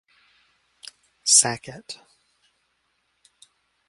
Sackett. 1.37 1.99